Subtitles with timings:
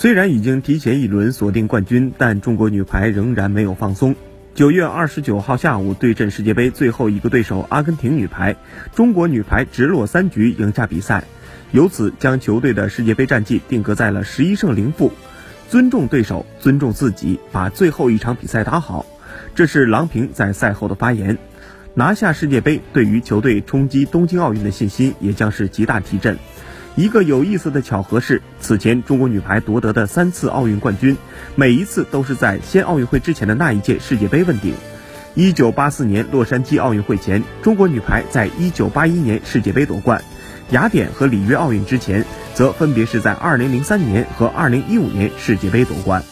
[0.00, 4.14] 虽然已经提前一轮锁定冠军，但中国女排仍然没有放松。
[4.54, 8.54] 九月二十九号下午对阵世界杯最后一个对手阿根廷女排，
[8.94, 11.24] 中国女排直落三局赢下比赛，
[11.72, 15.10] 由此将球队的世界杯战绩定格在了十一胜零负。
[15.68, 19.04] 尊重对手，尊重自己，把最后一场比赛打好，
[19.56, 21.36] 这是郎平在赛后的发言。
[21.94, 26.38] 拿下世界杯对于球队冲击东京奥运的信心也将是极大提振。
[26.98, 31.16] 一个有意思的巧合是，此前中国女排夺得的三次奥运冠军，
[31.54, 34.74] 每一次都是在先奥运会之前的那一届世界杯问鼎。
[35.36, 40.20] 一九八四年洛杉矶奥运会前，中国女排在一九八一年世界杯夺冠；
[40.72, 46.24] 雅典和里约奥运之前，则分别是在二零零三年和二零一五年世界杯夺冠。